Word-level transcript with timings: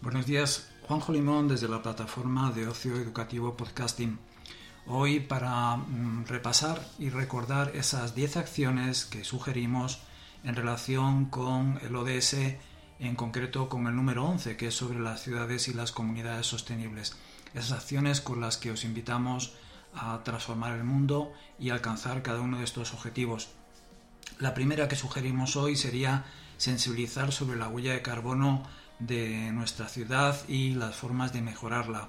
Buenos 0.00 0.26
días, 0.26 0.68
Juanjo 0.86 1.12
Limón 1.12 1.48
desde 1.48 1.66
la 1.66 1.82
plataforma 1.82 2.52
de 2.52 2.68
ocio 2.68 2.94
educativo 2.94 3.56
podcasting. 3.56 4.16
Hoy 4.86 5.18
para 5.18 5.76
mm, 5.76 6.26
repasar 6.26 6.80
y 7.00 7.10
recordar 7.10 7.72
esas 7.74 8.14
10 8.14 8.36
acciones 8.36 9.06
que 9.06 9.24
sugerimos 9.24 9.98
en 10.44 10.54
relación 10.54 11.24
con 11.24 11.80
el 11.82 11.96
ODS, 11.96 12.36
en 13.00 13.16
concreto 13.16 13.68
con 13.68 13.88
el 13.88 13.96
número 13.96 14.24
11, 14.24 14.56
que 14.56 14.68
es 14.68 14.74
sobre 14.74 15.00
las 15.00 15.20
ciudades 15.20 15.66
y 15.66 15.74
las 15.74 15.90
comunidades 15.90 16.46
sostenibles. 16.46 17.16
Esas 17.52 17.72
acciones 17.72 18.20
con 18.20 18.40
las 18.40 18.56
que 18.56 18.70
os 18.70 18.84
invitamos 18.84 19.54
a 19.94 20.22
transformar 20.22 20.76
el 20.76 20.84
mundo 20.84 21.32
y 21.58 21.70
alcanzar 21.70 22.22
cada 22.22 22.40
uno 22.40 22.58
de 22.58 22.64
estos 22.64 22.94
objetivos. 22.94 23.48
La 24.38 24.54
primera 24.54 24.86
que 24.86 24.94
sugerimos 24.94 25.56
hoy 25.56 25.74
sería 25.74 26.24
sensibilizar 26.56 27.32
sobre 27.32 27.58
la 27.58 27.66
huella 27.66 27.94
de 27.94 28.02
carbono 28.02 28.62
de 28.98 29.52
nuestra 29.52 29.88
ciudad 29.88 30.36
y 30.48 30.74
las 30.74 30.96
formas 30.96 31.32
de 31.32 31.42
mejorarla. 31.42 32.08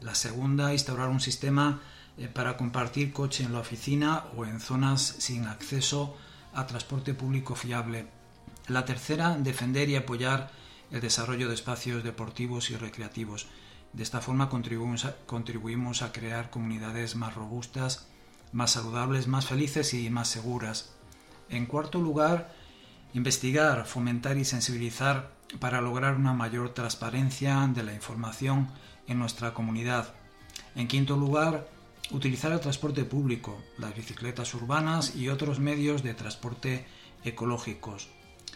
La 0.00 0.14
segunda, 0.14 0.72
instaurar 0.72 1.08
un 1.08 1.20
sistema 1.20 1.80
eh, 2.18 2.28
para 2.28 2.56
compartir 2.56 3.12
coche 3.12 3.44
en 3.44 3.52
la 3.52 3.60
oficina 3.60 4.24
o 4.36 4.44
en 4.44 4.60
zonas 4.60 5.02
sin 5.18 5.46
acceso 5.46 6.16
a 6.52 6.66
transporte 6.66 7.14
público 7.14 7.54
fiable. 7.54 8.06
La 8.68 8.84
tercera, 8.84 9.36
defender 9.38 9.88
y 9.88 9.96
apoyar 9.96 10.50
el 10.90 11.00
desarrollo 11.00 11.48
de 11.48 11.54
espacios 11.54 12.04
deportivos 12.04 12.70
y 12.70 12.76
recreativos. 12.76 13.46
De 13.92 14.02
esta 14.02 14.20
forma 14.20 14.48
contribuimos 14.48 15.04
a, 15.04 15.16
contribuimos 15.26 16.02
a 16.02 16.12
crear 16.12 16.50
comunidades 16.50 17.16
más 17.16 17.34
robustas, 17.34 18.08
más 18.52 18.72
saludables, 18.72 19.26
más 19.26 19.46
felices 19.46 19.94
y 19.94 20.08
más 20.10 20.28
seguras. 20.28 20.94
En 21.48 21.66
cuarto 21.66 22.00
lugar, 22.00 22.54
investigar, 23.14 23.86
fomentar 23.86 24.36
y 24.36 24.44
sensibilizar 24.44 25.30
para 25.60 25.80
lograr 25.80 26.16
una 26.16 26.32
mayor 26.32 26.74
transparencia 26.74 27.66
de 27.72 27.84
la 27.84 27.94
información 27.94 28.68
en 29.06 29.18
nuestra 29.18 29.54
comunidad. 29.54 30.12
En 30.74 30.88
quinto 30.88 31.16
lugar, 31.16 31.68
utilizar 32.10 32.52
el 32.52 32.60
transporte 32.60 33.04
público, 33.04 33.62
las 33.78 33.94
bicicletas 33.94 34.52
urbanas 34.54 35.14
y 35.14 35.28
otros 35.28 35.60
medios 35.60 36.02
de 36.02 36.14
transporte 36.14 36.86
ecológicos. 37.24 38.08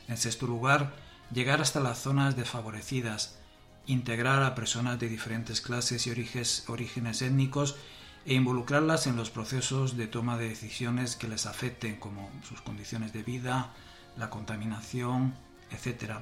En 0.09 0.17
sexto 0.17 0.47
lugar, 0.47 0.95
llegar 1.33 1.61
hasta 1.61 1.81
las 1.81 1.98
zonas 1.98 2.37
desfavorecidas, 2.37 3.39
integrar 3.87 4.43
a 4.43 4.55
personas 4.55 4.98
de 4.98 5.09
diferentes 5.09 5.61
clases 5.61 6.06
y 6.06 6.11
orígenes, 6.11 7.22
étnicos 7.22 7.77
e 8.27 8.34
involucrarlas 8.34 9.06
en 9.06 9.17
los 9.17 9.31
procesos 9.31 9.97
de 9.97 10.09
toma 10.09 10.37
de 10.37 10.48
decisiones 10.48 11.15
que 11.15 11.28
les 11.28 11.47
afecten, 11.47 11.97
como 11.97 12.31
sus 12.47 12.61
condiciones 12.61 13.12
de 13.12 13.22
vida, 13.22 13.72
la 14.19 14.31
contaminación, 14.31 15.35
etc. 15.71 16.15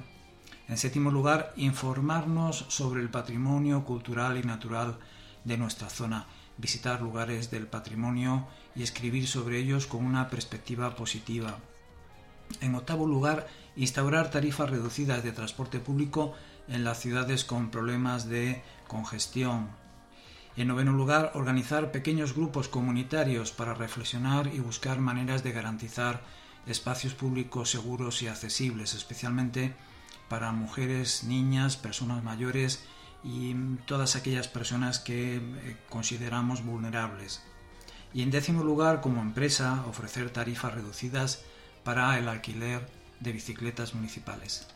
En 0.67 0.77
séptimo 0.77 1.11
lugar, 1.11 1.53
informarnos 1.57 2.65
sobre 2.69 3.01
el 3.01 3.09
patrimonio 3.09 3.83
cultural 3.83 4.37
y 4.37 4.43
natural 4.43 4.97
de 5.43 5.57
nuestra 5.57 5.89
zona, 5.89 6.27
visitar 6.57 7.01
lugares 7.01 7.49
del 7.51 7.67
patrimonio 7.67 8.47
y 8.75 8.83
escribir 8.83 9.27
sobre 9.27 9.57
ellos 9.57 9.87
con 9.87 10.05
una 10.05 10.29
perspectiva 10.29 10.95
positiva. 10.95 11.57
En 12.61 12.75
octavo 12.75 13.07
lugar, 13.07 13.47
instaurar 13.75 14.29
tarifas 14.31 14.69
reducidas 14.69 15.23
de 15.23 15.31
transporte 15.31 15.79
público 15.79 16.33
en 16.67 16.83
las 16.83 16.99
ciudades 16.99 17.43
con 17.43 17.71
problemas 17.71 18.27
de 18.29 18.61
congestión. 18.87 19.69
En 20.55 20.67
noveno 20.67 20.91
lugar, 20.91 21.31
organizar 21.35 21.91
pequeños 21.91 22.33
grupos 22.33 22.67
comunitarios 22.67 23.51
para 23.51 23.73
reflexionar 23.73 24.47
y 24.53 24.59
buscar 24.59 24.99
maneras 24.99 25.43
de 25.43 25.51
garantizar 25.51 26.21
espacios 26.67 27.13
públicos 27.13 27.69
seguros 27.69 28.21
y 28.21 28.27
accesibles, 28.27 28.93
especialmente 28.93 29.73
para 30.29 30.51
mujeres, 30.51 31.23
niñas, 31.23 31.77
personas 31.77 32.23
mayores 32.23 32.83
y 33.23 33.55
todas 33.85 34.15
aquellas 34.15 34.47
personas 34.47 34.99
que 34.99 35.37
eh, 35.37 35.77
consideramos 35.89 36.63
vulnerables. 36.63 37.41
Y 38.13 38.21
en 38.21 38.31
décimo 38.31 38.63
lugar, 38.63 39.01
como 39.01 39.21
empresa, 39.21 39.83
ofrecer 39.87 40.29
tarifas 40.29 40.73
reducidas 40.73 41.43
para 41.83 42.17
el 42.17 42.27
alquiler 42.27 42.89
de 43.19 43.31
bicicletas 43.31 43.93
municipales. 43.93 44.67